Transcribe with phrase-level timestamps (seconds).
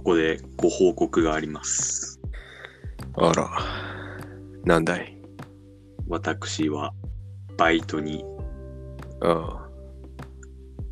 [0.00, 2.22] ここでご報告があります。
[3.16, 3.50] あら、
[4.64, 5.14] なんだい？
[6.08, 6.94] 私は
[7.58, 8.24] バイトに
[9.20, 9.68] あ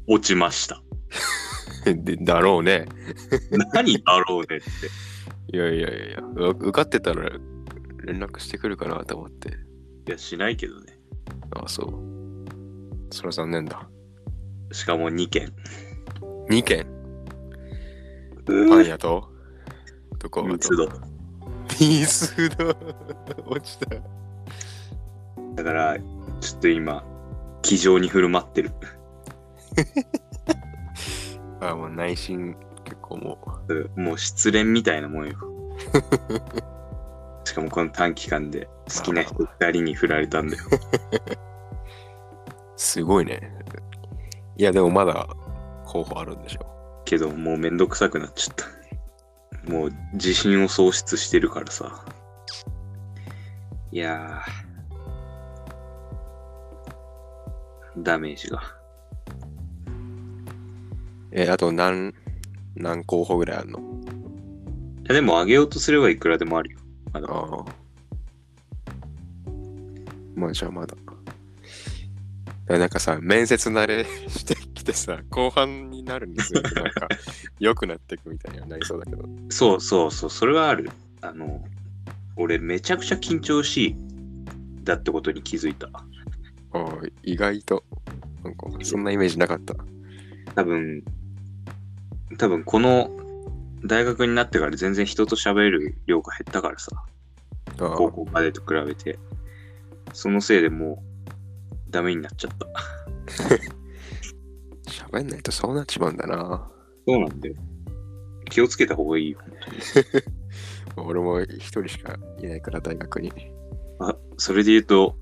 [0.06, 0.82] 落ちました。
[1.88, 1.94] あ。
[1.94, 2.84] でだろうね。
[3.72, 4.66] 何だろうねって。
[5.56, 7.30] いやいやいやいや、う受かってたら
[8.04, 9.48] 連絡してくるかなと思って。
[9.48, 10.98] いや、しないけどね。
[11.52, 11.94] ああ、そう。
[13.10, 13.88] それは残念だ。
[14.70, 15.50] しかも2件。
[16.50, 16.86] 2件、
[18.48, 19.28] パン屋と、
[20.18, 20.42] どこ？
[20.42, 20.88] 密度。
[21.68, 22.74] ピースだ。
[23.46, 23.86] 落ちた。
[25.54, 25.98] だから、
[26.40, 27.04] ちょっと今、
[27.62, 28.72] 気丈に振る舞ってる。
[31.60, 35.34] あ あ、もう内心結構もうんもう失恋みたいなもんよ。
[37.44, 40.64] しかもこの短期間で好きな人2人に振られたんだよ。
[40.70, 40.78] う、
[42.76, 43.52] すごいね。
[44.56, 45.28] いや、でもまだ
[45.84, 46.77] 候補あるんでしょ。
[47.08, 48.66] けど、もうめんどくさくなっちゃった。
[49.72, 52.04] もう自信を喪失してるからさ。
[53.90, 58.02] いやー。
[58.02, 58.62] ダメージが。
[61.32, 62.12] え、あと何、
[62.76, 63.78] 何候補ぐらいあるの？
[63.78, 63.82] い
[65.08, 66.78] やでも上げようとすればいくらでもあるよ。
[67.14, 67.28] まだ。
[67.30, 67.64] ああ。
[70.34, 70.94] まあじゃあまだ。
[72.68, 74.57] なんかさ、面接慣れして
[74.92, 77.08] きてさ、後半になるにつれてなんか
[77.60, 79.28] 良くなっていくみたいにはなりそうだけど。
[79.50, 80.90] そうそうそう、それはある。
[81.20, 81.64] あの、
[82.36, 83.96] 俺めちゃくちゃ緊張しい
[84.84, 85.88] だってことに気づいた。
[85.88, 86.00] あ
[86.72, 86.86] あ、
[87.22, 87.84] 意外と、
[88.42, 89.74] なんかそんなイメージなかった。
[90.54, 91.04] 多分、
[92.38, 93.10] 多分この
[93.84, 96.90] 大学になってから全然人と喋る量が減ったからさ、
[97.78, 99.18] 高校までと比べて。
[100.14, 102.66] そのせいでもうダメになっちゃった。
[104.98, 106.70] 喋んないとそうなっちまうんだな。
[107.06, 107.54] そうなんだよ。
[108.50, 109.38] 気をつけた方がいいよ。
[110.96, 113.32] 俺も一人しかいないから大学に。
[114.00, 115.16] あ、それで言うと、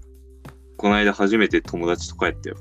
[0.76, 2.56] この間初めて友達と帰ったよ。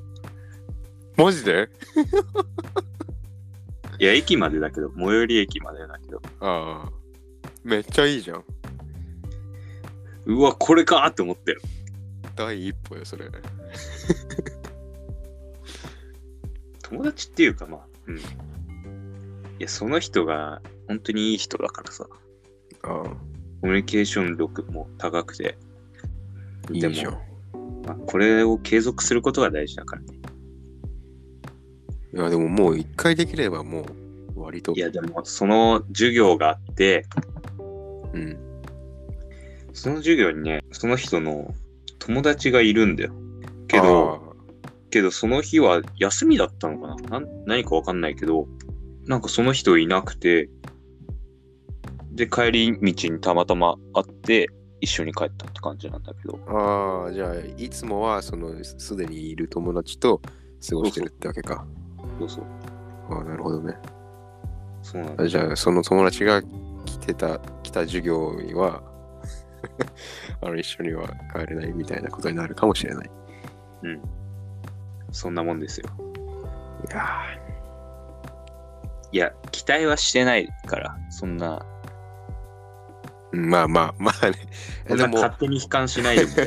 [1.18, 1.70] マジで？
[4.00, 6.92] いや、駅までだけど、最寄り駅までだけど、ああ。
[7.64, 8.44] めっちゃいいじゃん。
[10.26, 11.60] うわ、これかって思ったよ。
[12.36, 13.30] 第一歩よ、それ。
[16.96, 18.18] 友達っていうかまあ、うん。
[18.18, 18.22] い
[19.60, 22.08] や、その人が本当にいい人だからさ、
[22.84, 23.04] ああ。
[23.62, 25.58] コミュニケーション力も高くて、
[26.72, 27.14] いいじゃん。
[27.86, 30.08] まあ、これを継続することが大事だからね。
[32.14, 33.86] いや、でももう一回できればも
[34.36, 34.74] う割と。
[34.74, 37.06] いや、でも、その授業があって、
[38.14, 38.38] うん。
[39.74, 41.54] その授業にね、その人の
[42.00, 43.14] 友達がいるんだよ。
[43.68, 44.25] けど、
[44.96, 47.20] けどその日は休みだったのかな？
[47.20, 48.48] なん何かわかんないけど、
[49.06, 50.50] なんかその人いなくて、
[52.14, 54.48] で、帰り道にたまたま会って、
[54.80, 56.40] 一緒に帰ったって感じなんだけど。
[56.48, 60.22] あーあー、じゃあ、いつもはそのすでにいる友達と
[60.70, 61.68] 過ごしてるってわけか。
[62.18, 62.46] そうそう。
[63.10, 63.74] ああ、なるほどね。
[64.82, 65.24] そうなんだ。
[65.26, 68.82] あじゃあ、その友達が来てた、来た授業には、
[70.40, 73.10] あの一緒には帰れないみたいなことになるかもしれない。
[73.84, 74.02] うん。
[75.16, 75.90] そんなもんですよ。
[76.90, 77.02] いや
[79.12, 84.36] いや、期待はしてないから、そんな、ーまあまあまあね。
[84.88, 86.32] でも、勝手に悲観しないでも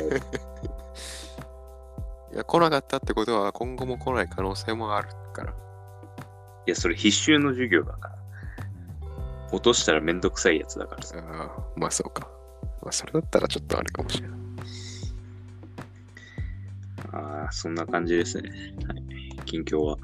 [2.31, 5.51] いや来なかったってことは今後も来ない可能性もあるから。
[5.51, 5.55] い
[6.67, 8.15] や、それ必修の授業だから。
[9.51, 11.17] 落としたらめんどくさいやつだからさ。
[11.17, 12.29] ああ、まあそうか。
[12.83, 14.38] まあそれだったらちょっとあるかもしれない。
[17.11, 18.49] ああ、そんな感じですね。
[18.87, 19.45] はい。
[19.45, 19.97] 近況は。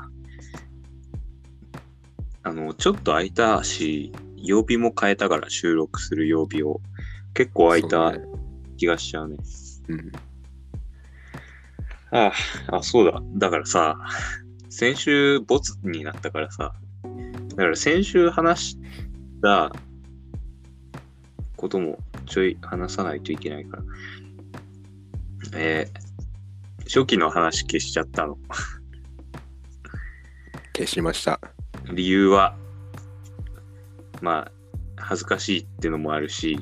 [2.44, 6.82] あの、ちょっと空いたし、曜日も変えたから収録する曜日を。
[7.34, 8.14] 結構空いた
[8.78, 9.38] 気がしちゃうね。
[9.90, 10.12] うん。
[12.12, 12.32] あ
[12.70, 13.22] あ、あ、そうだ。
[13.36, 13.98] だからさ、
[14.70, 16.74] 先週ボツになったからさ、
[17.50, 18.78] だから先週話し
[19.42, 19.72] た
[21.56, 23.84] こともちょい話さないといけないから。
[25.58, 26.05] えー
[26.95, 28.38] 初期の話消しちゃったの。
[30.77, 31.42] 消しました。
[31.92, 32.56] 理由は、
[34.21, 34.51] まあ、
[34.95, 36.57] 恥ずかしいってのもあるし、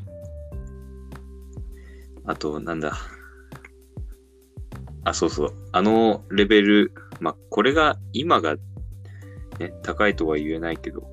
[2.25, 2.97] あと、なんだ。
[5.03, 5.53] あ、そうそう。
[5.71, 8.56] あのレベル、まあ、これが、今が、
[9.59, 11.07] ね、高いとは言えないけど、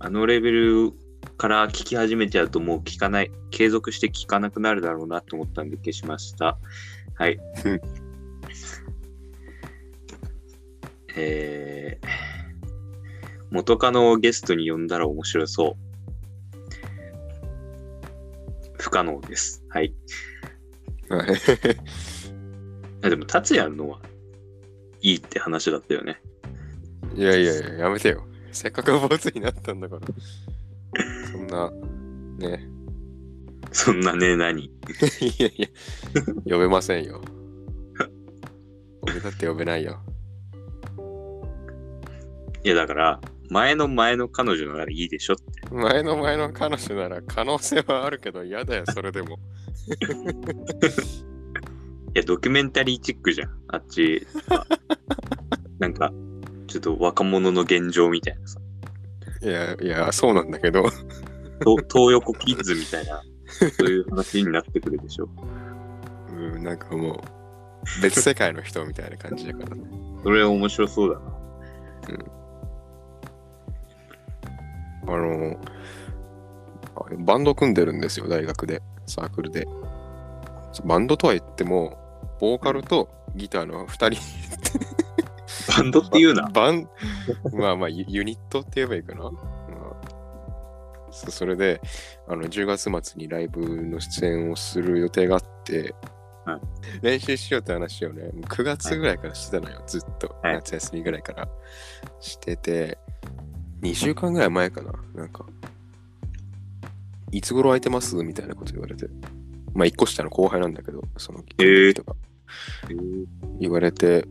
[0.00, 0.92] あのレベル
[1.38, 6.58] から聞き始めちゃうともう聞かない、継続して聞かなくなるだろうなと思ったんで消しました。
[7.14, 7.38] はい。
[11.16, 12.06] えー、
[13.50, 15.84] 元カノをゲストに呼んだら面白そう。
[18.78, 19.64] 不可能です。
[19.70, 19.94] はい。
[23.02, 24.00] あでも、達也のは
[25.00, 26.20] いいって話だったよね。
[27.14, 28.24] いやいやいや、やめてよ。
[28.52, 30.02] せっかく坊主になったんだから。
[31.30, 31.70] そんな、
[32.38, 32.68] ね。
[33.72, 34.64] そんなね、何？
[34.64, 34.70] い
[35.38, 35.68] やいや、
[36.44, 37.20] 呼べませんよ。
[39.02, 40.00] 俺だって呼べないよ。
[42.64, 43.20] いや、だから、
[43.50, 45.44] 前の前の彼女ならいいでしょって。
[45.70, 49.38] 前の前の彼女なら可能性はあるけど嫌だよ、それでも。
[52.14, 53.50] いや、ドキュメンタリーチックじゃん。
[53.68, 54.66] あっちは。
[55.78, 56.10] なんか、
[56.66, 58.58] ちょっと若者の現状みたいなさ。
[59.42, 60.84] いやいや、そうなんだけど。
[61.60, 65.28] と東横キッズみたいな、そういう話になってくるでしょ。
[66.30, 67.22] うん、なんかも
[67.98, 69.82] う、別世界の人みたいな感じだからね。
[70.22, 72.33] それ面白そうだな。
[75.06, 75.56] あの、
[76.96, 79.66] あバンド組んでるんですよ、大学で、サークルで。
[80.84, 81.98] バンドとは言っても、
[82.40, 84.20] ボーカルとギターの2人。
[85.76, 86.48] バンドっていうな。
[86.52, 86.88] バン、
[87.52, 89.22] まあまあユ、ユニットって言えばいいかな。
[89.22, 89.44] まあ
[91.10, 91.80] そそれで、
[92.26, 95.94] あの、10月末にライブの出演をする予定があって、
[96.44, 96.60] はい
[97.00, 100.36] 練習しようって話をね、9月ぐらいからしてたのよ、ずっと。
[100.42, 101.48] はい夏休みぐらいから
[102.20, 102.98] してて、
[103.84, 104.92] 2週間ぐらい前かな。
[105.14, 105.44] なんか、
[107.30, 108.16] いつ頃空いてます？
[108.16, 109.06] みたいなこと言われて。
[109.74, 112.14] まあ、1個下の後輩なんだけど、そのへえ人が
[113.60, 114.26] 言われて、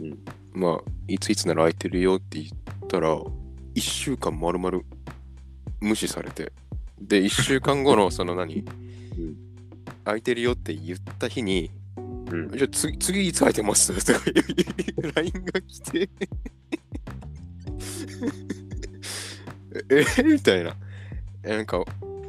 [0.00, 0.18] うん。
[0.52, 3.14] まあ、いついつなら空いてるよって言ったら、
[3.74, 4.80] 1週間丸々
[5.80, 6.52] 無視されて、
[7.00, 8.64] で、1週間後の その何、
[10.04, 12.50] 空いてるよって言った日に、うん。
[12.56, 13.92] じゃあ次、次いつ空いてます？
[14.06, 16.08] とかいう LINE が来て、
[19.90, 20.76] ええみたいな。
[21.44, 21.84] えなんか、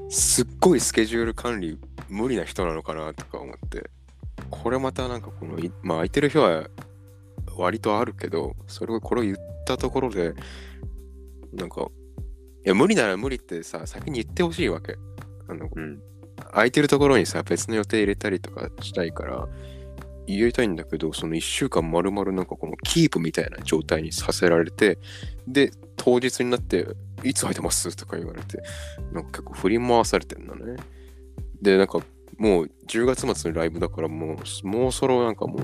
[0.10, 1.78] すっごいスケジュール管理
[2.10, 3.90] 無理な人なのかなとか思って、
[4.50, 6.68] これまたなんかこの、いまあ空いてる日は
[7.56, 10.34] 割とあるけど、それをこれを言ったところで、
[11.54, 11.88] なんか、
[12.66, 14.98] いや、無理なら無理ってさ、先に言ってほしいわけ。
[15.48, 16.02] あの、うん。
[16.52, 19.48] 空いてるところにさ、別の予定入れたりとかしたいから、
[20.38, 24.98] 言いたいんだけど、その1週間丸々なんかこのキープみたいな状態にさせられて、
[25.48, 26.88] で、当日になって、
[27.24, 28.62] いつ空いてますとか言われて、
[29.12, 30.78] なんか結構振り回されてんだね。
[31.62, 32.00] で、なんか
[32.38, 35.62] もう10月末のライブだからもう、もうそろなんかもう、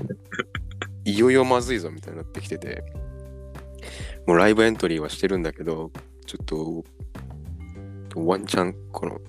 [1.04, 2.84] いよいよまずいぞみたいになってきてて、
[4.26, 5.90] もうライブエントリーはしてるんだけど、
[6.26, 6.84] ちょっと、
[8.14, 9.20] ワンチャン、この、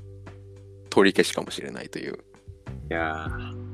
[0.90, 2.14] 取り消しかもしれないという。
[2.90, 3.68] いやー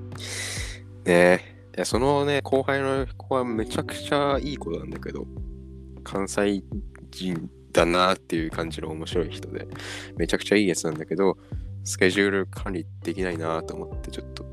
[1.06, 1.53] ねえ。
[1.76, 5.26] いや、そのね、後輩の子はめちゃくちゃいい子なんだけど、
[6.04, 6.64] 関西
[7.10, 9.68] 人だなっていう感じの面白い人で、
[10.16, 11.36] めちゃくちゃいいやつなんだけど、
[11.84, 14.46] スケジュール管理できないなと思って、ちょっと。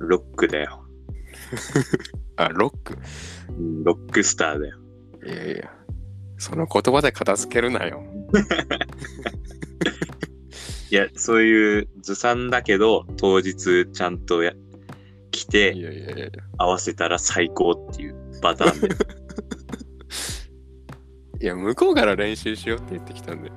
[0.00, 0.84] ロックだよ。
[2.36, 2.98] あ、ロック？
[3.50, 4.78] うんロックスターだよ。
[5.24, 5.70] いやいや。
[6.38, 8.02] その言葉で片付けるなよ。
[10.90, 14.52] いや、そういうずさんだけど、当日ちゃんとや
[15.30, 16.28] 来いてやいやいや。
[16.58, 18.88] 合わせたら最高っていうパターンで。
[21.44, 23.54] いや、向こうから練習しようって言ってきたんだよ。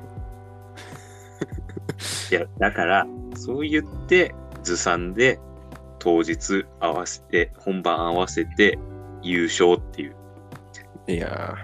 [2.31, 3.05] いや、だから、
[3.35, 4.33] そう言って、
[4.63, 5.39] ずさんで、
[5.99, 8.79] 当日合わせて、本番合わせて、
[9.21, 10.15] 優勝っていう。
[11.07, 11.55] いや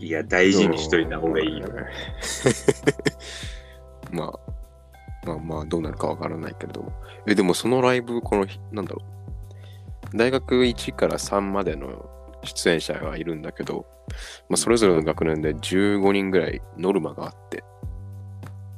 [0.00, 1.68] いや、大事にしといた方がいいよ。
[4.12, 4.43] まあ、
[5.26, 6.92] まあまあ、どうなるかわからないけど。
[7.26, 9.02] え、でもそのライブ、この日、なんだろ
[10.12, 10.16] う。
[10.16, 12.08] 大学1から3までの
[12.44, 13.86] 出演者がいるんだけど、
[14.48, 17.64] まあ、それぞれの学年で15人ぐらいノルマがあって、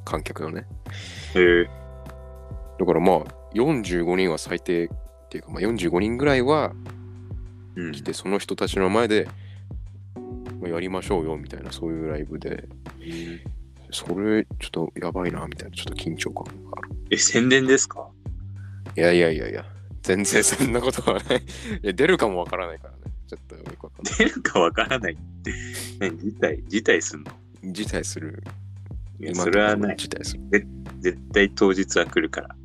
[0.05, 0.65] 観客のね。
[1.35, 1.69] へえ
[2.79, 3.23] だからまあ、
[3.53, 4.89] 45人は最低っ
[5.29, 6.73] ていうか、まあ、45人ぐらいは
[7.77, 7.91] うん。
[7.91, 9.27] 来て、その人たちの前で、
[10.59, 12.67] まあやりましょうよみたいな、そういうライブで、
[13.91, 16.89] それちょっとやばいなみたいな、ちょっと緊張感がある。
[17.11, 18.07] え、宣伝ですか？
[18.95, 19.65] いやいやいやいや、
[20.01, 21.37] 全然そんなことはない。
[21.83, 22.97] いや出るかもわからないからね。
[23.27, 24.15] ちょっとよくわかんない。
[24.17, 25.53] 出るかわからないって。
[25.99, 26.67] 何辞退？
[26.67, 27.31] 辞退すんの？
[27.63, 28.43] 辞退する。
[29.19, 29.97] いや、今それはない。
[29.97, 30.67] 辞退する。
[30.99, 32.55] 絶対当日は来るから。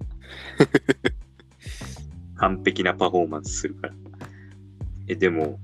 [2.36, 3.94] 完璧なパフォーマンスするから。
[5.08, 5.60] え、でも、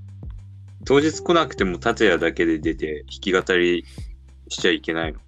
[0.85, 3.85] 当日来なくても達也だけで出て弾き語り
[4.47, 5.19] しちゃいけないの？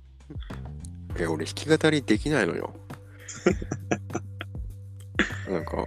[1.21, 2.73] え、俺弾き語りできないのよ。
[5.49, 5.85] なんか、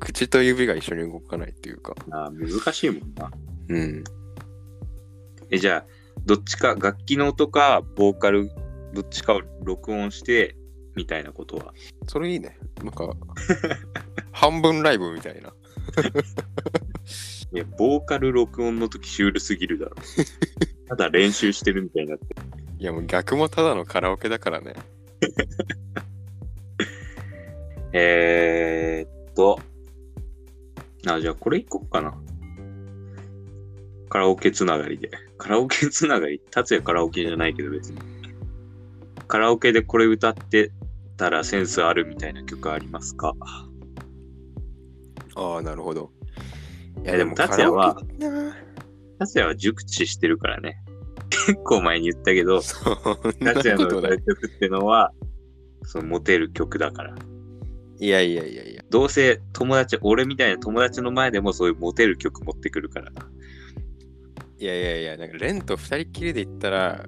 [0.00, 1.94] 口と指が一緒に動かないっていうか。
[2.10, 3.30] ああ、難しいもんな。
[3.68, 4.04] うん。
[5.50, 5.86] え、じゃあ、
[6.26, 8.50] どっちか、楽器の音か、ボーカル、
[8.92, 10.56] どっちかを録音して、
[10.94, 11.72] みたいなことは？
[12.06, 12.58] それいいね。
[12.82, 13.16] なんか、
[14.32, 15.54] 半分ライブみたいな。
[17.52, 19.96] いや、ボーカル録音の時シュールすぎるだろ。
[20.88, 22.34] ただ練習してるみたいになって。
[22.78, 24.74] いやもう逆もただのカラオケだからね。
[27.92, 29.58] えー、っと。
[31.06, 32.14] あ、じゃあこれいこっかな。
[34.08, 35.10] カラオケつながりで。
[35.38, 36.40] カラオケつながり？
[36.50, 37.98] 達也カラオケじゃないけど別に。
[39.26, 40.70] カラオケでこれ歌って
[41.16, 43.34] たらセンスあるみたいな曲ありますか？
[45.34, 46.10] ああ、なるほど。
[47.04, 48.00] いやでも達也は
[49.18, 50.82] 達也は熟知してるからね。
[51.46, 53.86] 結構前に言ったけど、達也の。
[53.86, 55.12] 歌う曲ってのは、
[55.84, 57.14] そのモテる曲だから。
[58.00, 58.82] いやいやいやいや。
[58.90, 63.10] どうせ友達、俺みたいな友達の前でもそういうモテる曲持ってくるから。
[64.60, 67.04] いやいやいや、なんかレンと二人っきりで言ったら、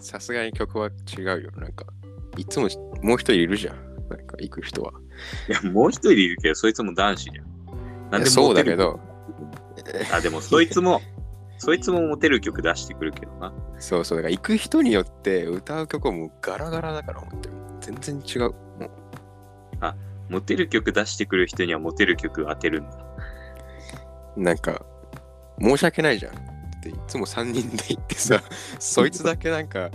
[0.00, 1.50] さすがに曲は違うよ。
[1.56, 1.86] なんか、
[2.36, 2.68] いつも
[3.02, 3.76] もう一人いるじゃん。
[4.08, 4.92] なんか行く人は。
[5.48, 8.10] いや、もう一人いるけど、そいつも男子じゃん。
[8.10, 9.00] なんでそうだけど、
[10.12, 11.00] あ、でもそいつも、
[11.58, 13.52] そいつもモテる曲出してくるけどな。
[13.78, 17.54] そうそう、だから行く人によって歌う曲はもうガラガラだから思ってる。
[17.80, 18.50] 全然違う。
[18.50, 18.90] も
[20.28, 22.98] モテる曲出してくる人にはモテる曲当てるんだ。
[24.36, 24.84] うなんか、
[25.60, 26.32] 申し訳ないじゃん。
[26.32, 26.36] っ
[26.82, 28.42] ていつも3人で行ってさ、
[28.78, 29.90] そいつだけなんか、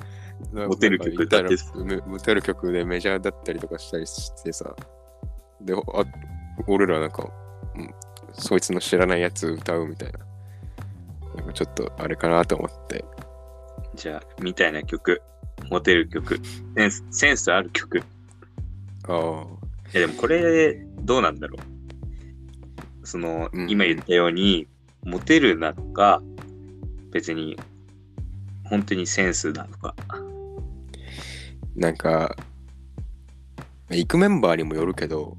[0.54, 4.76] なモテる曲なんか歌ってめモテる曲でメジャーだったりとかしたりしてさ、
[5.62, 5.80] で、あ
[6.68, 7.30] 俺らなんか、
[7.76, 7.94] うん、
[8.34, 10.20] そいつの知らないやつ歌うみたいな。
[11.36, 13.06] なんかちょっとあれかなと思って。
[13.96, 15.22] じゃあ、みたいな曲、
[15.70, 16.40] モテる曲、
[16.76, 18.00] センスセンスある曲。
[18.00, 18.02] い
[19.08, 19.46] ああ。
[19.94, 21.58] や、でもこれ、どうなんだろ
[23.04, 23.08] う。
[23.08, 24.68] その、うん今言ったように、
[25.04, 26.22] モテるなのか、
[27.12, 27.58] 別に、
[28.66, 29.96] 本当にセンスなのか。
[31.76, 32.36] なんか、
[33.90, 35.36] 行くメンバーにもよるけど、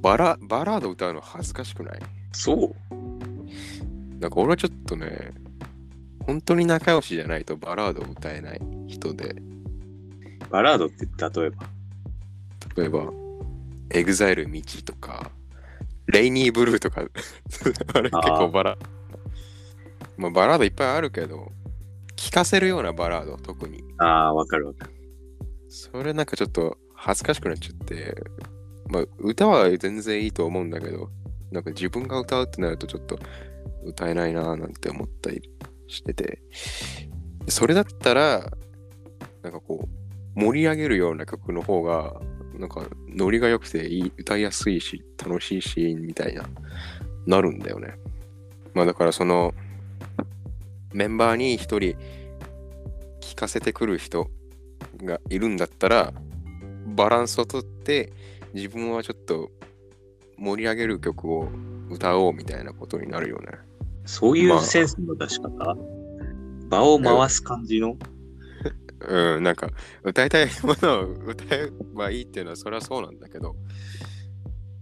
[0.00, 1.98] バラバラード歌うの恥ずかしくない？
[2.32, 2.94] そう
[4.22, 5.32] なんか俺はちょっとね、
[6.24, 9.34] 本当に仲良しじゃないとバラードを歌えない人で、
[10.48, 11.06] バラードって
[11.40, 11.66] 例えば？
[12.76, 13.12] 例えば、
[13.90, 15.32] エグザイル道とか、
[16.06, 17.04] レイニーブルーとか、 あ
[18.00, 18.78] れ結構バラ、
[20.16, 21.50] まあバラードいっぱいあるけど、
[22.14, 23.82] 聴かせるようなバラード、特に。
[23.98, 24.92] ああ、わかるわかる。
[25.68, 28.14] それなんかちょっと恥ずかしくなっちゃって、
[28.88, 31.10] まあ歌は全然いいと思うんだけど、
[31.50, 33.18] なんか自分が歌うってなるとちょっと
[33.84, 35.50] 歌えないなぁなんて思ったり
[35.88, 36.40] してて、
[37.48, 38.52] それだったら、
[39.42, 39.88] なんかこ
[40.36, 42.20] う、盛り上げるような曲の方が、
[42.54, 46.44] なんかノリが良くていい歌いやすいし、楽しいし、みたいな、
[47.26, 47.94] なるんだよね。
[48.74, 49.54] まあだからその、
[50.92, 51.96] メンバーに一人
[53.20, 54.30] 聞かせてくる人
[55.02, 56.12] がいるんだったら
[56.86, 58.12] バランスをとって
[58.52, 59.50] 自分はちょっと
[60.36, 61.48] 盛り上げる曲を
[61.88, 63.46] 歌おうみたいなことになるよね。
[64.04, 65.76] そういまあうセンスの出し方、
[66.68, 67.96] 場を回す感じの？
[69.08, 69.68] うん、なんか
[70.04, 73.56] 歌いたいものを歌えばいいっていうのはそれはそうなんだけど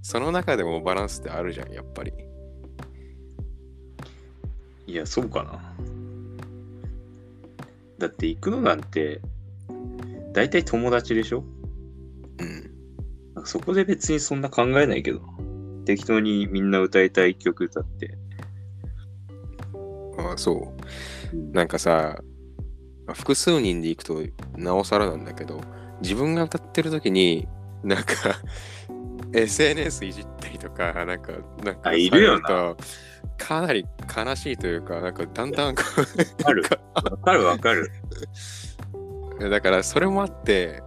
[0.02, 2.12] その中でもバランスってあるじゃんやっぱり。
[4.86, 5.62] いや、そうかな。
[7.98, 9.20] だって行くのなんて、
[10.32, 11.44] 大体友達でしょ？
[13.36, 13.46] うん。
[13.46, 15.20] そこで別にそんな考えないけど。
[15.84, 18.18] 適当にみんな歌いたい曲歌って。
[20.30, 20.72] ああそ
[21.32, 21.36] う。
[21.52, 22.18] なんかさ
[23.14, 24.22] 複数人で行くと
[24.56, 25.60] なおさらなんだけど
[26.00, 27.48] 自分が歌ってる時に
[27.82, 28.14] なんか
[29.32, 31.32] SNS いじったりとかなんか
[31.64, 32.76] なんかあいるよな
[33.38, 36.62] かなり悲しいというかなんかだんだんわかる。
[36.94, 37.90] わかるわかる。
[39.50, 40.82] だからそれもあって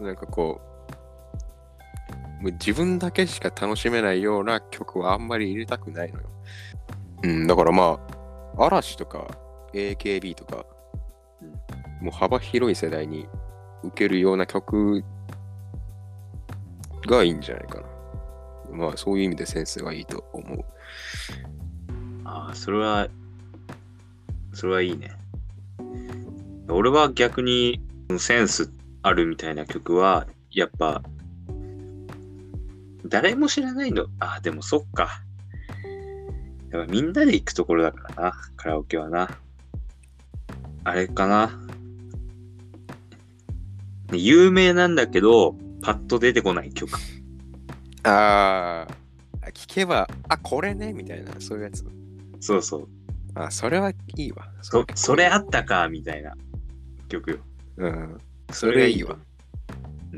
[0.00, 0.60] なんかこ
[2.40, 6.30] うもう自分だけしか楽しめないような曲はあんまり入れたくないのよ。
[7.22, 8.19] うん、だからまあ
[8.60, 9.26] 嵐とか
[9.72, 10.66] AKB とか、
[12.00, 13.26] もう幅広い世代に
[13.82, 15.02] 受けるような曲
[17.06, 17.86] がいいんじゃないかな。
[18.76, 20.64] まあそういう意味でセンスがいいと思う。
[22.24, 23.08] ああ、それは、
[24.52, 25.12] それはいいね。
[26.68, 27.80] 俺は逆に
[28.18, 28.70] センス
[29.02, 31.02] あるみたいな曲は、やっぱ、
[33.06, 34.06] 誰も知らないの。
[34.20, 35.22] ああ、でもそっか。
[36.70, 39.28] やっぱみんなで行くところだからな、カラオケはな。
[40.84, 41.48] あれかな。
[44.12, 46.90] ね有名なんだけど、パッと出てこない曲。
[48.04, 51.84] あー、聞けば、あ、これねみたいな、そういうやつ。
[52.40, 52.88] そうそう。
[53.34, 54.48] あ、それはいいわ。
[54.62, 56.34] そそれあったか、みたいな
[57.08, 57.38] 曲よ。
[57.76, 58.18] うん。
[58.52, 59.16] それいいわ。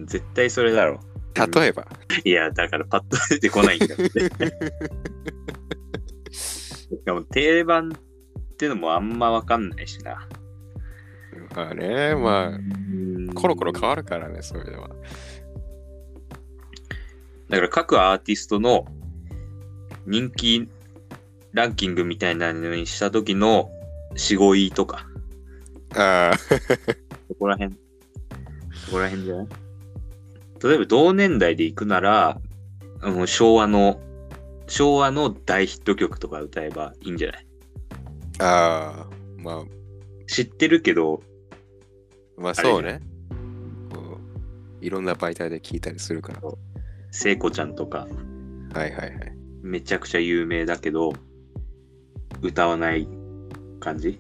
[0.05, 1.01] 絶対それだろ。
[1.35, 1.87] 例えば。
[2.25, 4.03] いや、だからパッと出てこないんだって。
[7.03, 10.29] しかも定番ってのもあんまわかんないしな。
[11.57, 13.33] まあね、まあ、うん。
[13.35, 14.89] コロコロ変わるからね、そういうのは。
[17.49, 18.87] だから各アーティストの
[20.07, 20.69] 人気
[21.53, 23.71] ランキングみたいなのにした時の
[24.15, 25.07] 4、5位とか、
[25.95, 27.75] ああ、そこら辺、
[28.87, 29.47] そこら辺じゃない？
[30.63, 32.41] 例えば同年代で行くなら、
[33.01, 34.01] あの昭和の、
[34.73, 37.47] 昭和の大ヒット曲とか歌えばいいんじゃない？
[38.39, 39.65] ああ、まあ、
[40.27, 41.23] 知ってるけど、
[42.39, 43.03] まあそうね。
[43.93, 44.19] こ
[44.81, 46.41] ういろんな媒体で聞いたりするから。
[46.41, 46.55] は
[47.11, 48.09] 聖子ちゃんとか、
[48.75, 49.13] いはいはい。
[49.61, 51.13] めちゃくちゃ有名だけど、
[52.41, 53.07] 歌わない
[53.79, 54.19] 感じ？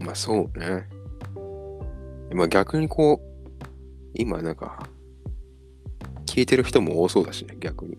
[0.00, 0.88] まあそうね。
[2.34, 3.46] まあ逆にこう、
[4.14, 4.88] 今なんか、
[6.26, 7.96] 聞いてる人も多そうだしね、逆に。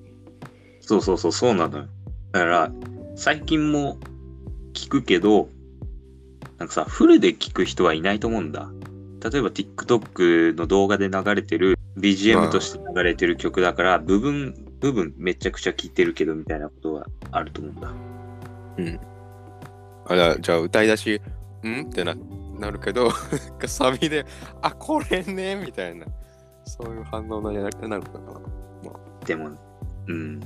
[0.85, 1.87] そうそうそう、そうなのよ。
[2.31, 2.71] だから、
[3.15, 3.97] 最近も
[4.73, 5.49] 聞くけど、
[6.57, 8.69] なんかさ、フルで聞く人はいないと思うんだ。
[9.31, 17.93] 例えば TikTok の動画で流れてる、ま BGM あとして流れてる曲だから、部分、部分めちゃくちゃ聞いてるけど、みたいなことはあると思うんだ。
[18.77, 18.99] うん。
[20.07, 21.21] あじゃあじゃあ歌い出し、
[21.65, 21.81] ん？
[21.83, 22.15] ってな
[22.59, 23.09] なるけど、
[23.65, 24.25] サビで、
[24.61, 25.55] あ、これね？
[25.55, 26.05] みたいな、
[26.65, 28.41] そういう反応になるなるのかな。
[29.25, 29.51] でも、
[30.07, 30.41] うん。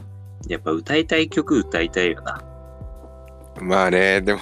[0.48, 2.42] やっぱ歌いたい曲歌いたいよな。
[3.62, 4.40] まあね、でも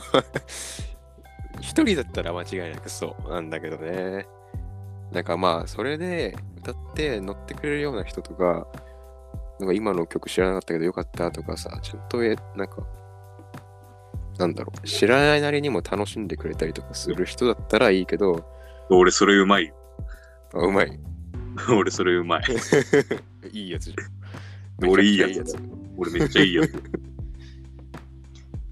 [1.62, 4.28] 一人だったら間違いなくそうなんだけどね。
[5.12, 8.68] なんかまあ、それで歌って乗ってくれるような人とか、
[9.60, 12.86] なんか今の曲知らなかったけどよかったとかさ、ちゃんとえ、なんか、
[14.38, 18.46] なんだろう、知らないなりにも楽しんでくれたりとかする人だったらいいけど、
[18.90, 19.76] 俺それうまいよ。
[20.54, 21.00] あうまい。
[21.72, 22.44] 俺それうまい。
[23.52, 24.90] いいやつじゃん。
[24.90, 25.56] 俺いいやつ
[25.98, 26.64] 俺めっちゃいいよ。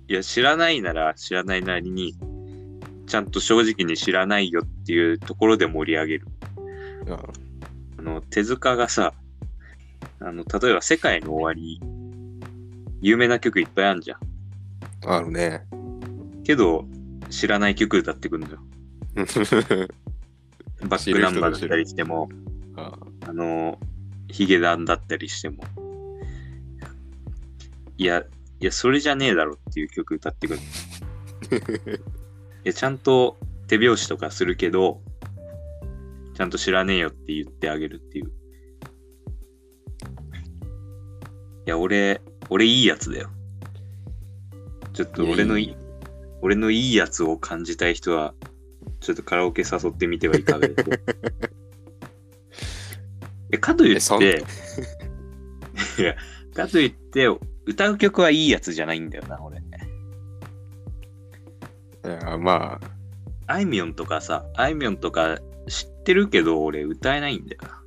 [0.07, 2.15] いや、知らないなら知らないなりに、
[3.07, 6.27] ちゃんと正直に知らないよっていうところで盛り上げる。
[7.09, 7.19] あ
[7.97, 9.13] あの、手塚がさ、
[10.19, 11.79] あの、例えば世界の終わり、
[13.01, 14.19] 有名な曲いっぱいあるじゃん。
[15.05, 15.65] あるね。
[16.43, 16.85] けど、
[17.29, 18.59] 知らない曲歌ってくるのよ。
[20.87, 22.29] バックナンバーだったりしても、
[22.75, 23.79] ああの、
[24.27, 25.63] ヒゲダンだったりしても。
[27.97, 28.23] いや、
[28.59, 31.93] いや、それじゃねえだろっていう曲歌ってくるの。
[31.95, 31.99] い
[32.65, 35.01] や、ちゃんと手拍子とかするけど、
[36.33, 38.25] ちゃんと知らねえよって言ってあげるっていう。
[38.25, 38.29] い
[41.65, 43.29] や、俺、俺いいやつだよ。
[44.93, 45.75] ちょっと俺のいい
[46.41, 48.33] 俺のいいやつを感じたい人は、
[48.99, 50.97] ちょっとカラオケ誘ってみてはいかがでしょうか？
[53.51, 54.43] えかといって、
[55.99, 56.15] いや、
[56.53, 57.27] かといって、
[57.65, 59.57] 歌う曲はいいやつじゃないんだよな、俺。
[59.57, 59.61] い
[62.05, 62.79] やま
[63.47, 67.81] あ、あいみょんとかさ、あいみょんとか知ってるけど、俺歌えないんだよな。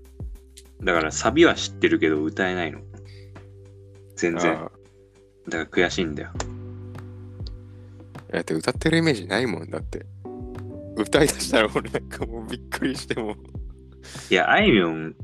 [0.84, 2.80] だからサビは知ってるけど歌えないの。
[4.16, 4.52] 全然。
[4.52, 4.70] あ
[5.48, 6.30] だから悔しいんだよ。
[8.32, 10.06] だって歌ってるイメージないもんだって。
[10.96, 13.36] 歌い出したら俺なんかもうびっくりしても。
[14.30, 15.14] いや、あいみょん、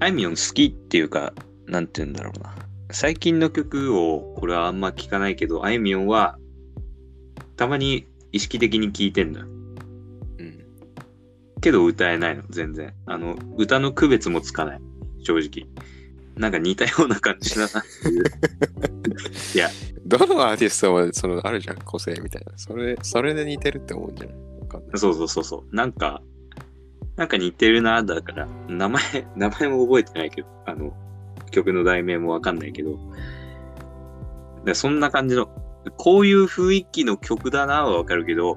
[0.00, 1.32] あいみょん好きっていうか、
[1.66, 2.54] なんて言うんだろうな。
[2.90, 6.38] 最近の曲を俺はあんま聞かないけど、あいみょんは
[7.56, 9.46] たまに意識的に聞いてんだよ。
[9.46, 10.64] うん。
[11.60, 12.94] けど歌えないの、全然。
[13.06, 14.80] あの、歌の区別もつかない。
[15.22, 15.68] 正直。
[16.36, 17.70] なんか似たような感じだなっ
[18.02, 18.24] ていう。
[19.54, 19.68] いや、
[20.06, 22.56] どのアーティストもそのあるじゃん、個性みたいな。
[22.56, 24.36] それ、それで似てるって思うんじゃない。
[24.94, 25.76] そうそうそうそう。
[25.76, 26.22] なんか、
[27.16, 29.02] なんか似てるな、だから、名前、
[29.34, 30.94] 名前も覚えてないけど、あの、
[31.50, 32.98] 曲の題名もわかんないけど、
[34.64, 35.48] でそんな感じの、
[35.96, 38.56] こういう雰囲気の曲だなはわかるけど、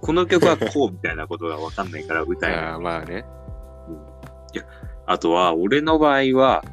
[0.00, 2.64] この曲はこうみたいなことがわかんないから 歌えない。
[2.64, 3.24] ああ、まあね。
[5.06, 6.64] あとは、俺の場合は、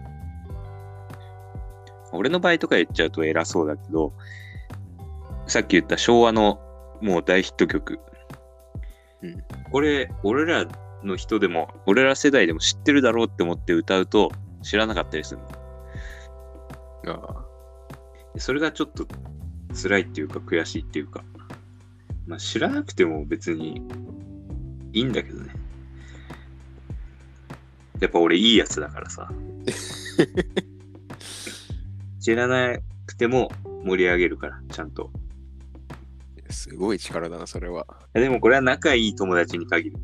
[2.13, 4.13] 俺の場合とか言っちゃうと偉そうだけど、
[5.47, 6.59] さっき言った昭和の
[7.01, 7.99] もう大ヒット曲。
[9.21, 10.65] うんこれ、俺ら
[11.03, 15.47] の人でも、俺ら世代でも知ってるだろうって思って歌うと知らなかったりするの。
[17.13, 17.45] あ
[18.37, 19.07] それがちょっと
[19.73, 21.23] 辛いっていうか悔しいっていうか、
[22.27, 23.81] まあ知らなくても別に
[24.93, 25.53] いいんだけどね。
[27.99, 29.29] やっぱ俺いいやつだからさ。
[32.19, 33.51] 知らなくても
[33.83, 35.11] 盛り上げるから、ちゃんと。
[36.49, 37.87] すごい力だな、それは。
[38.13, 39.97] でもこれは仲いい友達に限る。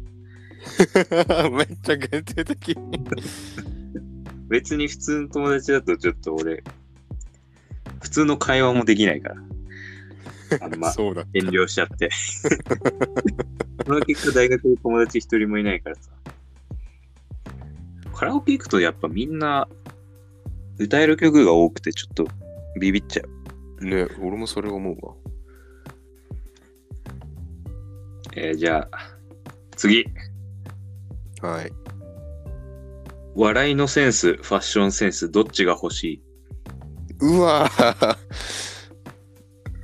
[1.52, 2.78] めっちゃ限定的。
[4.50, 6.63] 別に普通の友達だとちょっと俺、
[8.02, 9.36] 普通の会話もできないから。
[10.62, 11.26] あんまそうだ。
[11.34, 12.10] 遠慮しちゃって。
[13.86, 16.12] その結果大学で友達一人もいないからさ。
[18.13, 19.67] カラオケ行くとやっぱみんな
[20.80, 22.28] 歌える曲が多くてちょっと
[22.80, 23.24] ビビっちゃ
[23.80, 23.86] う。
[23.86, 25.13] ね、俺もそれ思うわ。
[28.36, 29.17] えーじゃあ、
[29.76, 30.06] 次。
[31.41, 31.71] はい。
[33.36, 36.21] 笑いのセンス、ファッションセンス、どっちが欲しい？
[37.21, 38.17] うわぁ。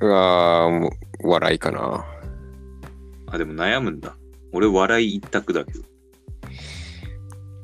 [0.00, 0.90] うわぁ、も
[1.22, 2.04] う、笑いかな。
[3.26, 4.16] あ、でも悩むんだ。
[4.52, 5.80] 俺、笑い一択だけど。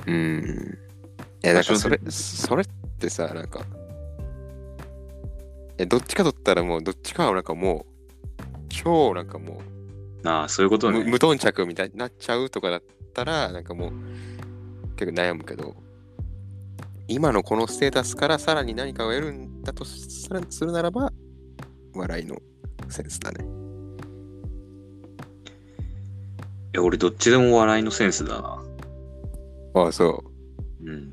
[0.06, 0.78] うん。
[1.42, 2.66] え、なんかそれそれっ
[2.98, 3.60] てさ、なんか、
[5.78, 9.60] え、どっちか取ったらもう、どっちかはなんかもう、超なんかも
[10.24, 11.00] ああ、そういうこう、とね。
[11.00, 12.86] む無頓着みたいになっちゃうとかだった
[13.24, 13.92] ら、なんかもう、
[14.96, 15.74] 結構悩むけど、
[17.08, 20.30] 今のこのステータスからさらに何かを得るんだとす
[20.64, 21.12] るならば、
[21.94, 22.36] 笑いの
[22.88, 23.44] センスだね。
[26.72, 28.62] いや、俺、どっちでも笑いのセンスだな。
[29.74, 30.22] ああ、そ
[30.84, 31.12] うん。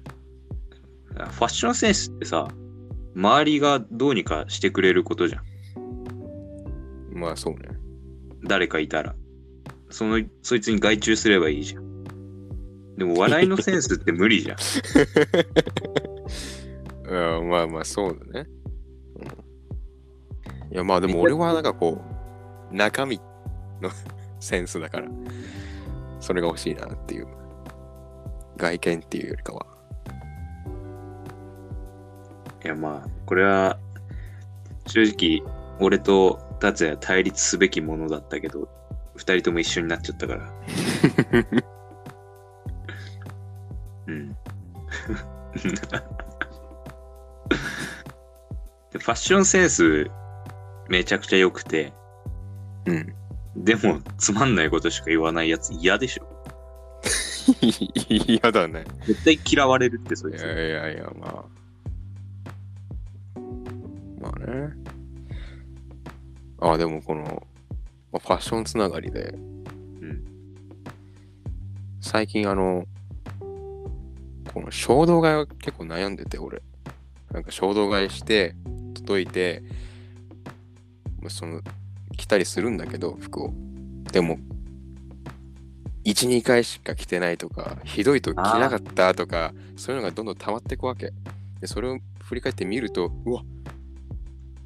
[1.13, 2.47] ファッションセンスってさ、
[3.15, 5.41] 周りがどうにかしてくれることじゃん。
[7.11, 7.17] う。
[7.17, 7.69] まあそうね。
[8.43, 9.15] 誰かいたら。
[9.89, 11.86] その、そいつに外注すればいいじゃん。
[12.97, 14.57] でも、笑いのセンスって無理じゃん。
[17.39, 18.49] うん、まあまあそうだね。
[19.15, 22.01] うん、いやまあでも俺はなんかこ
[22.71, 23.21] う、中身
[23.81, 23.89] の
[24.39, 25.07] センスだから、
[26.19, 27.27] それが欲しいなっていう。
[28.57, 29.65] 外見っていうよりかは。
[32.65, 33.77] いや、まあ、これは、
[34.87, 35.41] 正直、
[35.79, 38.67] 俺と達也対立すべきものだったけど、
[39.15, 40.51] 二人とも一緒になっちゃったから。
[44.07, 44.29] うん。
[48.91, 50.09] でファッションセンス
[50.89, 51.93] めちゃくちゃ良くて、
[52.85, 53.13] うん。
[53.55, 56.37] でもつまんないことしか言わないやつ嫌でしょ。
[58.09, 58.85] 嫌だね。
[59.05, 60.43] 絶対嫌われるってそいつ。
[60.43, 61.45] いやいやいや、まあ。
[64.19, 64.73] まあね。
[66.59, 67.23] ああ、でもこの、
[68.11, 70.23] まあファッションつながりで、うん。
[72.01, 72.85] 最近あの、
[74.53, 76.61] この衝動買いは結構悩んでて、俺。
[77.31, 78.55] なんか衝動買いして、
[78.93, 79.63] 届いて、
[81.21, 81.61] まあその、
[82.17, 83.53] 着たりするんだけど、服を。
[84.11, 84.39] でも、
[86.05, 91.11] 1、2回しか着てないとか、ひどいと着なかったとか、そういうのがどんどん溜まっていくわけ。
[91.59, 93.43] で、それを振り返ってみると、うわ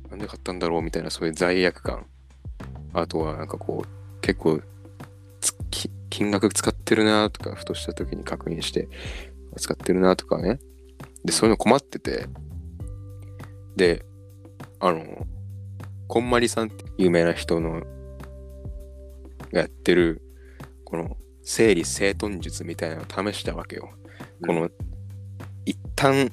[0.10, 2.06] なんで買ったんだろうみたいな、そういう罪悪感。
[2.94, 4.62] あとは、なんかこう、結構
[6.12, 8.88] 金額使ってるなとか、ふとした時に確認して、
[9.58, 10.60] 使ってるなとかね。
[11.24, 12.28] で、そういうの困ってて。
[13.76, 14.06] で、
[14.80, 15.26] あの、
[16.08, 17.82] こんまりさんって有名な人の、
[19.52, 20.22] がやってる、
[20.86, 23.90] この、整理整頓術みたいなのを試したわけよ。
[24.42, 24.70] うんこの、
[25.66, 26.32] 一旦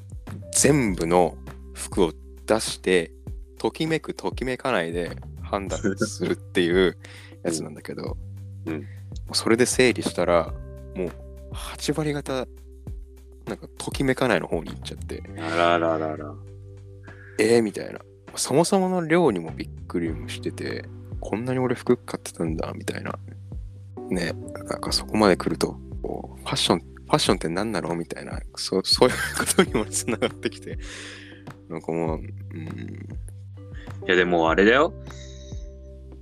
[0.52, 1.36] 全部の
[1.74, 2.12] 服を
[2.46, 3.12] 出して、
[3.58, 6.96] ときめくときめかないで判断するっていう
[7.42, 8.16] やつなんだけど、
[8.66, 8.86] うん
[9.26, 10.52] もうそれで整理したら、
[10.94, 11.10] もう
[11.52, 12.46] 8割方、
[13.48, 16.34] なんかときめかないの方に行っちゃって、あらららら。
[17.38, 18.00] えー、みたいな。
[18.36, 20.84] そもそもの量にもびっくりもしてて、
[21.20, 23.18] こんなに俺服買ってたんだ、みたいな。
[24.10, 24.32] ね、
[24.68, 30.78] なんかそこまで来ると、こうファッション、ファッションって何なのみたいな、そう そういうことにもつながってきて、
[31.68, 32.26] なんかもう、うん、い
[34.06, 34.92] やでもあれだよ。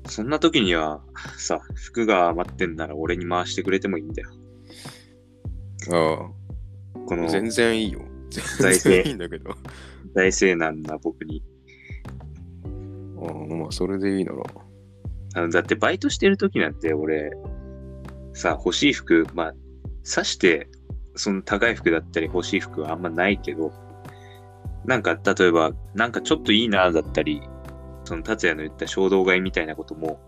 [0.09, 1.03] そんな時には
[1.37, 4.31] さ、服が余ってんなら俺に回してくれてもいいんだよ。
[5.91, 6.46] ああ、
[7.07, 8.01] この全然いいよ。
[8.31, 9.51] 全財政然いいんだけど。
[9.51, 9.55] あ
[10.15, 11.43] 大勢なんな僕に。
[12.65, 14.43] あ、まあ、それでいいなら。
[15.35, 17.31] あのだってバイトしてる時なんて俺、
[18.33, 19.55] さ、欲しい服、まあ、
[20.03, 20.69] さして、
[21.15, 23.73] その高い服だったり欲しい服はあんまないけど、
[24.87, 27.43] なんか例えば、なんかちょっといいなだったり、
[28.05, 30.21] その達也の言った衝動買いみたいなことも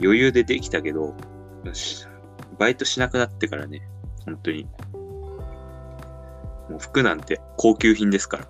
[0.00, 1.14] 余裕でできたけど、
[2.58, 3.82] バイトしなくなってからね、
[4.24, 4.66] 本当に。
[6.70, 8.48] もう服なんて高級品ですから。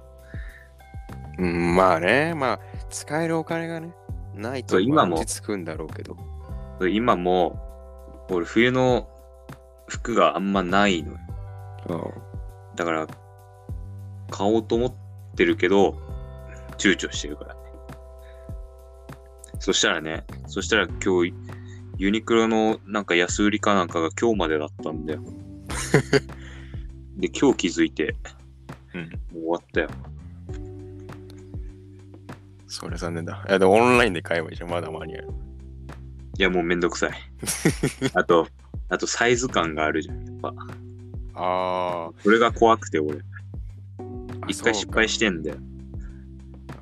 [1.38, 3.94] うん、まあね、まあ、使えるお金がね、
[4.34, 6.16] ないと今も落ち着くんだろうけど。
[6.88, 9.08] 今も、俺冬の
[9.86, 11.18] 服があんまないのよ。
[11.88, 13.06] あだから、
[14.30, 14.94] 買おうと思っ
[15.34, 15.98] てるけど、
[16.78, 17.60] 躊躇してるからね。
[19.58, 21.34] そしたらね、そしたら今日
[21.98, 25.22] ユニクロのなんか安売りかなんかが今日までだったんだよ。
[27.20, 28.16] で、今日気づいて、
[28.94, 29.02] うん。
[29.02, 29.88] もう終わったよ。
[32.66, 33.44] それ残念だ。
[33.48, 34.70] いや、でもオンラインで買えばいいじゃん。
[34.70, 35.34] まだ間に合う。
[36.38, 37.12] いや、もうめんどくさい。
[38.14, 38.48] あと、
[38.88, 40.54] あとサイズ感があるじゃん、やっぱ。
[41.34, 43.18] あそれが怖くて、俺。
[43.18, 44.46] あ。
[44.48, 45.56] 一回失敗してんだよ。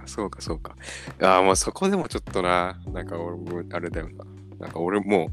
[0.02, 0.76] あそうか、そうか。
[1.20, 4.24] ああ、もうそこでもちょっとな、なんか俺もあれだよな。
[4.60, 5.30] なんか俺も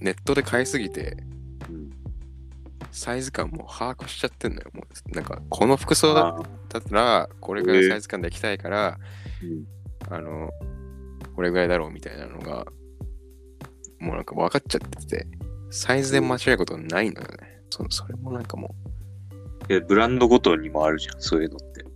[0.00, 1.31] う、ネットで買いすぎて、うん
[2.92, 4.70] サイズ感もう把握しちゃってんのよ。
[4.74, 8.98] もうなんか、この服装だったら、これぐらいのサイズ感で行きたいから、
[9.42, 9.64] うん
[10.14, 10.50] あの、
[11.34, 12.66] これぐらいだろうみたいなのが、
[13.98, 15.26] もうなんか分かっちゃってて、
[15.70, 17.62] サイズで間違えることないのよね。
[17.70, 18.74] そそれもなんかも
[19.70, 21.82] いやブランドごとにもあるじゃん、そういうのって。
[21.82, 21.86] う、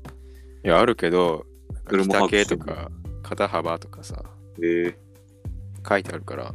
[0.64, 1.44] いや、あるけど、
[1.88, 2.90] 着丈とか、
[3.22, 4.22] 肩幅とかさ、
[4.62, 4.98] ええ
[5.86, 6.54] 書いてあるから、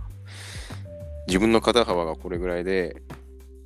[1.27, 2.95] 自分の肩幅がこれぐらいで、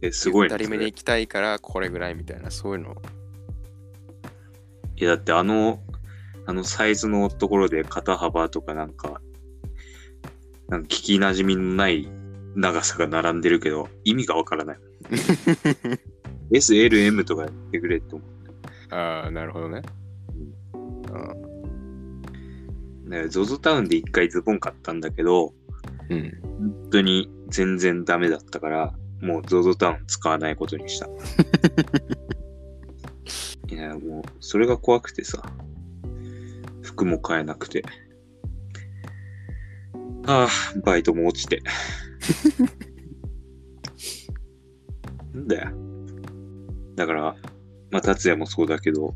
[0.01, 0.53] え、すごいね。
[0.53, 3.01] ゆったりめそれに行きたいから、これぐらいみたいな、そういうの。
[4.97, 5.79] いや、だってあの、
[6.45, 9.21] あのサイズのところで肩幅とかなんか、
[10.69, 12.07] なんか聞き馴染みのない
[12.55, 14.77] 長さが並んでるけど、意味がわからない。
[16.51, 18.23] S、L、M とかやってくれって思
[18.91, 19.81] ああ、なるほどね。
[23.05, 23.09] う。
[23.09, 25.53] ね、ZOZO タウンで一回ズボン買ったんだけど、
[26.09, 26.31] うん。
[26.41, 28.93] 本当に全然ダメだったから、
[29.25, 31.09] もう ZOZO タウン使わないことにした。
[33.67, 35.41] いや、もう、それが怖くてさ、
[36.83, 37.83] 服も買えなくて。
[40.27, 40.49] ああ、
[40.81, 41.63] バイトも落ちて。
[45.33, 45.71] なんだよ。
[46.95, 47.35] だから、
[47.89, 49.15] まあ、達也もそうだけど、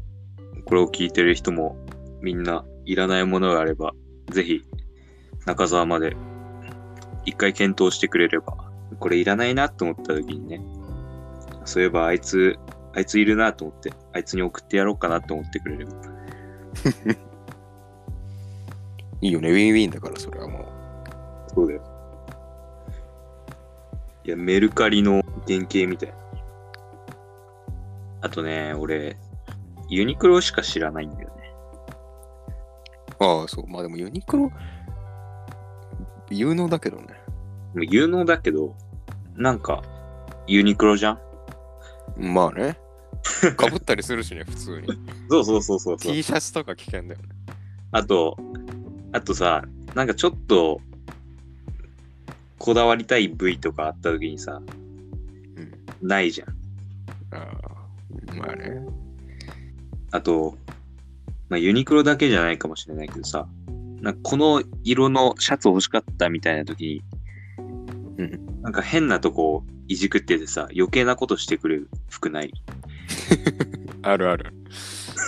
[0.66, 1.78] これを聞いてる人も、
[2.22, 3.94] みんないらないものがあれば、
[4.32, 4.64] ぜひ、
[5.46, 6.18] 中澤まで
[7.26, 8.69] 一回検討してくれれば、
[9.00, 10.62] これいらないなと思った時にね、
[11.66, 12.58] そういえばあいつ、
[12.96, 15.92] あいついるなと思って、あいつに送ってやろうかなと思ってくれれば。
[19.22, 20.66] いいよね、ウィンウィンだから、それはもう。
[21.54, 21.82] そうだよ。
[24.24, 26.16] いや、メルカリの原型みたいな。
[28.22, 29.18] あとね、俺、
[29.90, 31.54] ユニクロしか知らないんだよね。
[33.20, 33.68] ああ、そう。
[33.68, 34.52] まあでもユニクロ、
[36.30, 37.08] 有能だけどね。
[37.76, 38.76] 有能だけど、
[39.40, 39.82] なんか、
[40.48, 42.34] ユニクロじゃん？
[42.34, 42.78] まあね。
[43.56, 44.88] かぶったりするしね、普通に。
[45.32, 46.14] そうそうそうそうそう。
[46.14, 47.18] T シャツとか危険だよね。
[47.92, 48.38] あと、
[49.14, 49.64] あとさ、
[49.96, 50.82] なんかちょっと、
[52.58, 56.08] こだわりたい部位とかあった時にさ、うん。
[56.08, 56.50] ないじゃん。
[57.32, 58.86] ああ、まあね。
[60.12, 60.58] あと、
[61.48, 63.48] まあ、ユニクロだけじゃないかもしれないけどさ、
[64.02, 67.04] なんかこの色のシャツ欲しかったみたいな時に、
[68.20, 68.62] うん。
[68.62, 72.52] なんか変なとこいじくっててさ、余計なことしてくれる服ない？
[74.04, 74.54] あるある。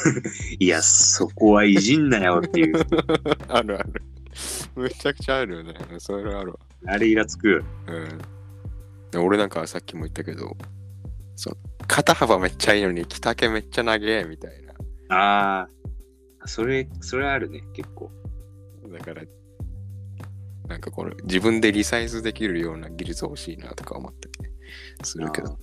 [0.59, 2.75] いや、そこはいじんなよっていう。
[3.47, 4.01] あるある。
[4.75, 5.73] めちゃくちゃあるよね。
[5.99, 6.59] それあるわ。
[6.87, 7.63] あれイラつく。
[7.87, 8.17] うん
[9.11, 9.17] で。
[9.17, 10.55] 俺なんかさっきも言ったけど、
[11.35, 14.73] そう肩幅めっちゃいいのに着丈めっちゃ長えみたいな。
[15.15, 15.67] あ
[16.39, 18.11] あ、それ、それあるね、結構。
[18.91, 19.23] だから、
[20.71, 24.49] なんかこれ自分でリサイズできるような技術欲しいなとか思ったり
[25.03, 25.59] するけど。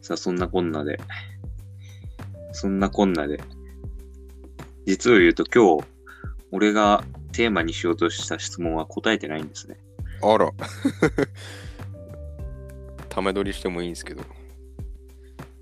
[0.00, 1.00] さあ、そんなこんなで、
[2.52, 3.40] そんなこんなで、
[4.86, 5.84] 実を言うと今日、
[6.52, 9.76] 俺がテーマにしようとした質問は答えてないんですね。
[10.22, 10.52] あら。
[13.10, 14.22] ため撮りしてもいいんですけど。
[14.22, 14.24] い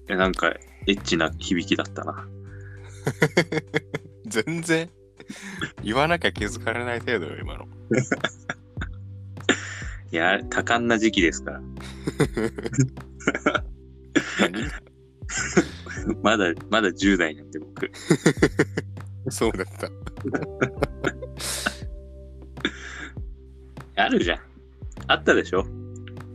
[0.09, 0.51] や、なんか、
[0.87, 2.29] エッチな響きだったな。
[4.29, 4.91] 全然
[5.83, 7.67] 言わなきゃ気づかれない程度よ、今の。
[10.11, 11.61] いや、多感な時期ですから。
[14.41, 14.65] 何
[16.23, 17.91] まだ、まだ10代なんで僕。
[19.31, 19.91] そうだった。
[24.03, 24.41] あるじゃん。
[25.09, 25.67] あったでしょ？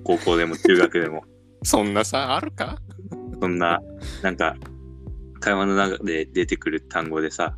[0.04, 1.24] 高校でも中学でも。
[1.64, 2.78] そんなさ、あるか？
[3.42, 3.82] そんな、
[4.22, 4.56] なんか、
[5.40, 7.58] 会話の中で出てくる単語でさ、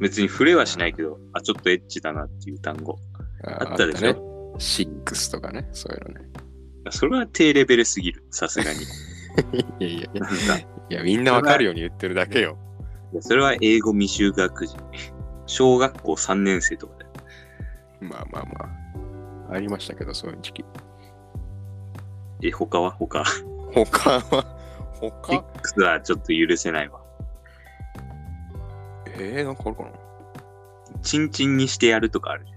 [0.00, 2.98] 別に触れはしないけど、あ、ちょっとエッチだなっていう単語。
[3.44, 4.12] あったでしょ？
[4.12, 4.16] ね。
[4.58, 6.28] シックスとかね、そういうのね。
[6.90, 8.80] それは低レベルすぎる、さすがに。
[9.80, 10.28] いやいや
[10.90, 12.56] いや、みんなわかるように言ってるだけよ。
[13.12, 14.74] いやそれは英語未就学児。
[15.46, 17.10] 小学校3年生とかだよ。
[18.00, 18.50] まあまあま
[19.50, 19.54] あ。
[19.54, 20.64] ありましたけど、そういう時期。
[22.42, 22.90] え、他は？
[22.92, 23.24] 他。
[23.72, 24.56] 他は、
[25.00, 27.00] 他？X はちょっと許せないわ。
[29.18, 29.90] えー、なんかあるかな？
[31.02, 32.56] チンチンにしてやるとかあるじゃ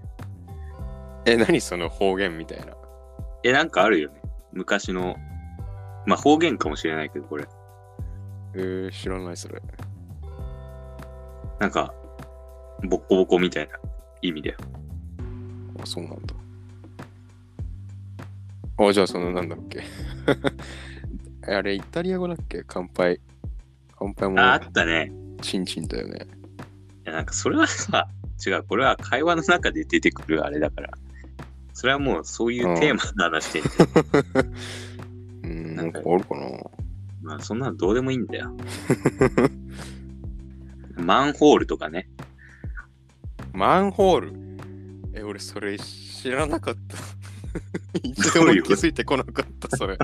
[1.26, 2.74] え、何その方言みたいな？
[3.44, 4.20] え、なんかあるよね。
[4.52, 5.16] 昔の、
[6.06, 7.46] まあ方言かもしれないけど、これ。
[8.54, 9.62] えー、知らないそれ。
[11.58, 11.94] なんか、
[12.88, 13.74] ボッコボコみたいな
[14.22, 14.56] 意味だよ。
[15.82, 16.34] あ、そうなんだ。
[18.78, 19.82] あ、じゃあそのなんだっけ？
[21.54, 22.64] あれ、イタリア語だっけ？
[22.66, 23.20] 乾杯。
[23.98, 25.12] 乾杯もあ、あったね。
[25.42, 26.26] チンチンだよね。
[27.06, 28.08] いや、なんかそれはさ、
[28.44, 30.90] 違う、これは会話の中で出てくるあれだから。
[31.72, 33.62] それはもうそういうテーマの話で、
[35.44, 36.46] うん、なんんかあるかな。
[37.22, 38.54] まあそんなのどうでもいいんだよ。
[40.96, 42.08] マンホールとかね。
[43.52, 44.32] マンホール？
[45.14, 46.96] え、俺それ知らなかった。
[48.02, 49.98] 一どういうこと度も気づいてこなかった、それ。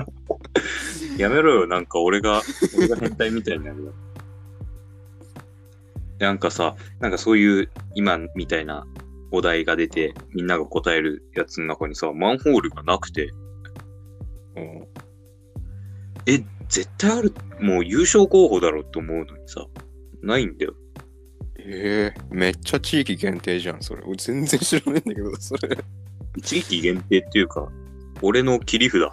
[1.17, 2.41] やめろよ、なんか俺が、
[2.77, 3.93] 俺が変態みたいになるよ。
[6.19, 8.85] なんかさ、なんかそういう今みたいな
[9.31, 13.29] お題が出て、みんなが答えるやつの中にさ、マンホールがなくて、
[14.55, 14.87] うん
[16.25, 19.65] え、絶対ある、もう優勝候補だろうって思うのにさ、
[20.21, 20.73] ないんだよ。
[21.59, 24.01] えー、めっちゃ地域限定じゃん、それ。
[24.05, 25.77] 俺全然知らないんだけど、それ。
[26.41, 27.69] 地域限定っていうか、
[28.21, 29.03] 俺の切り札。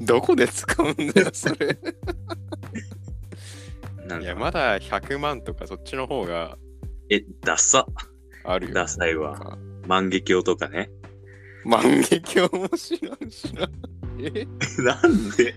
[0.02, 1.78] どこで使うんだよ、それ。
[4.06, 6.58] なんか、いや、まだ100万とかそっちの方が
[7.10, 7.86] え、ダッサ。
[8.44, 8.74] あるよ。
[8.74, 10.90] ダサいわ万華鏡とかね。
[11.64, 13.68] 万華鏡も知らんしな。
[14.18, 14.46] え？
[14.82, 15.54] なんで？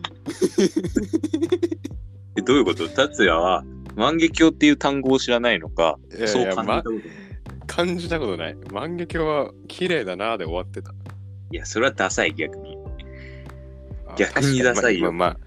[2.37, 2.87] え、どういうこと？
[2.89, 3.63] 達也は
[3.95, 7.01] 万華鏡っていう単語を知らないのか、いやいやそう感じたまことない。
[7.67, 8.55] 感じたことない。
[8.71, 10.91] 万華鏡は綺麗だなで終わってた。
[11.51, 12.77] いや、それはダサい逆に。
[14.07, 15.46] あ逆にダサいよまあ、まあ、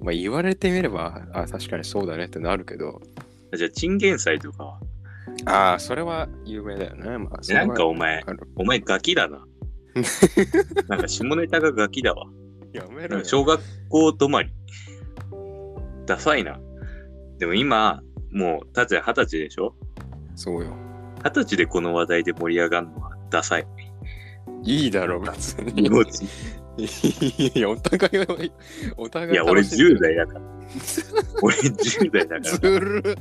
[0.00, 3.00] まあ言われてみれば、あ、確かにそうだねってなるけど、
[3.56, 4.80] じゃあ、チンゲン菜とかは？
[5.46, 7.18] ああ、それは有名だよね。
[7.18, 8.22] まあ、なんかお前
[8.56, 9.44] お前ガキだな。
[10.88, 12.26] なんか下ネタがガキだわ。
[12.72, 13.24] やめろ。
[13.24, 14.50] 小学校止まり。
[16.06, 16.60] ダサいな。
[17.38, 18.00] でも今、
[18.32, 19.74] もう、達也二十歳でしょ？
[20.36, 20.76] そうよ。
[21.24, 23.66] 二十歳でこの話題で盛り上がるのはダサい。
[24.62, 25.72] いいだろ、別に。
[26.78, 28.26] いや、お互いは、
[28.96, 30.40] お互いいや、俺楽しんでる10代だから。
[31.42, 32.40] 俺10代だから。
[32.42, 33.18] ずる、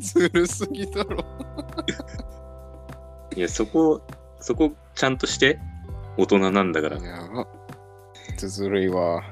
[0.00, 1.24] ずるすぎだろ。
[3.36, 4.02] いや、そこ、
[4.40, 5.58] そこちゃんとして。
[6.16, 7.02] 大人なんだからい。
[7.02, 7.46] やば。
[8.36, 9.22] ずるいわ。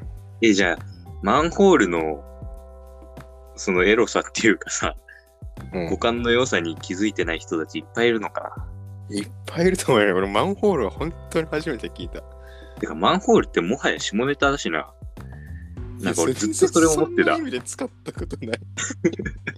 [0.41, 0.79] え、じゃあ、
[1.23, 2.23] マンホールの、
[3.57, 4.95] そのエロさっていうかさ、
[5.73, 8.55] うん五感の良さに気づいてない人たちいっぱいいるのか
[9.11, 9.17] な。
[9.17, 10.15] いっぱいいると思うよ。
[10.15, 12.23] 俺、マンホールは本当に初めて聞いた。
[12.79, 14.93] てか、マンホールってもはや下ネタだしな。
[16.01, 18.61] なんか俺ずっとそれ思ってたそんな意味で使ったことない。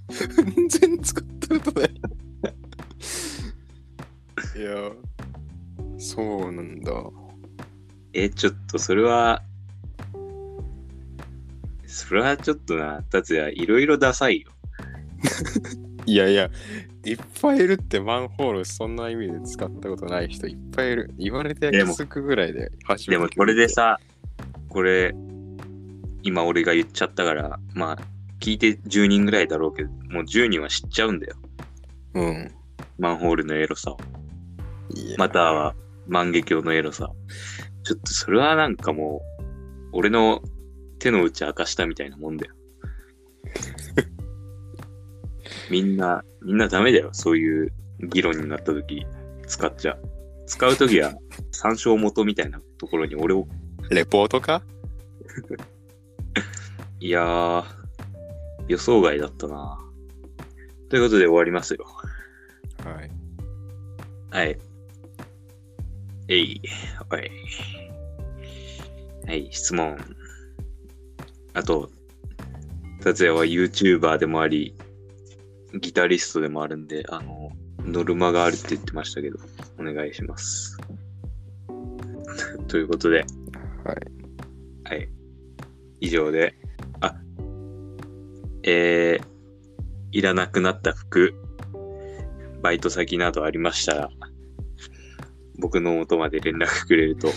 [0.68, 1.90] 全然使ったことない。
[4.56, 4.90] いや、
[5.98, 6.92] そうなんだ。
[8.12, 9.42] え、ちょっとそれは、
[11.87, 14.50] それはちょっとな、達也、いろいろダサいよ。
[16.06, 16.50] いやいや、
[17.05, 21.15] いっぱいいるってマンホールそんな意味で使ったことない人いっぱいいる。
[21.19, 23.99] 言われて気づくぐらいで初めてでもこれで、さ、
[24.69, 25.15] これ、
[26.23, 27.99] 今俺が言っちゃったから、まあ、
[28.41, 31.37] 聞いて10人ぐらいだろうけど、もう10人は知っちゃうんだよ。
[32.15, 32.55] うん。
[32.99, 33.99] マンホールのエロさを。
[35.17, 35.75] または
[36.07, 37.11] 万華鏡のエロさ。
[37.85, 39.51] ちょっとそれはなんかもう、
[39.93, 40.43] 俺の
[40.99, 42.55] 手の内明かしたみたいなもんだよ。
[45.70, 47.11] みんな、みんなダメだよ。
[47.12, 49.06] そういう議論になった時
[49.46, 49.98] 使っちゃう。
[50.46, 51.14] 使う時は
[51.52, 53.46] 参照元みたいなところに俺を、
[53.90, 54.62] レポートか？
[56.98, 57.64] いやー、
[58.68, 59.78] 予想外だったな。
[60.88, 61.87] ということで終わりますよ。
[62.85, 63.11] はい。
[64.30, 64.59] はい。
[66.28, 66.60] えい。
[67.08, 67.31] はい。
[69.27, 69.96] はい、質問。
[71.54, 71.90] あと、
[73.02, 74.75] 達也は YouTuber でもあり、
[75.75, 77.50] ギタリストでもあるんで、あの、
[77.85, 79.38] ノルマがあるって言ってましたけど、
[79.79, 80.77] お願いします。
[82.68, 83.25] ということで、
[83.85, 83.96] はい。
[84.85, 85.08] はい。
[86.00, 86.54] 以上で、
[87.00, 87.16] あ、
[88.62, 89.25] えー、
[90.12, 91.35] いらなくなった服、
[92.62, 94.10] バイト先などありましたら、
[95.58, 97.29] 僕の元まで連絡くれると、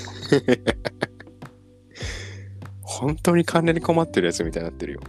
[2.82, 5.02] 本当に金に困ってるやつみたいになってるよ。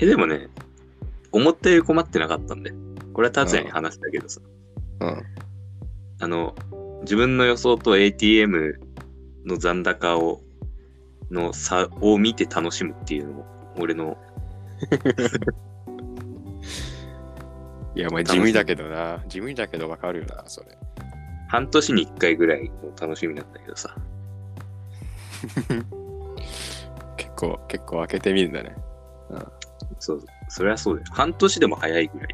[0.00, 0.48] え、でもね、
[1.32, 2.72] 思ったより困ってなかったんで、
[3.12, 4.40] これは達也に話したけどさ、
[5.00, 5.22] うん。
[6.20, 6.54] あの、
[7.02, 8.80] 自分の予想と ATM
[9.46, 10.42] の残高を、
[11.30, 13.46] の差を見て楽しむっていうのも、
[13.78, 14.16] 俺の
[17.94, 19.22] いや、まあ地味だけどな。
[19.28, 20.78] 地味だけどわかるよな、それ。
[21.48, 23.94] 半年に1回ぐらいの楽しみなんだけどさ。
[27.16, 28.76] 結構、結構開けてみるんだね。
[29.98, 31.06] そう、それはそうだよ。
[31.10, 32.28] 半年でも早いぐらい。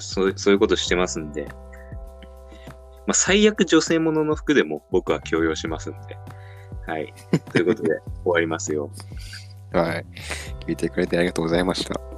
[0.00, 1.46] そうそういうことしてますんで、
[3.06, 6.18] まあ、最悪女性ものの服でも僕は強要しますんで。
[6.86, 7.14] はい。
[7.52, 7.90] ということで
[8.22, 8.90] 終わりますよ。
[9.72, 10.06] はい。
[10.66, 12.17] 聞いてくれてありがとうございました。